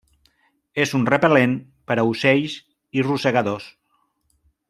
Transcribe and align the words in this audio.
És 0.83 0.93
un 0.99 1.03
repel·lent 1.09 1.53
per 1.91 1.99
a 1.99 2.07
ocells 2.13 2.57
i 3.01 3.05
rosegadors. 3.09 3.71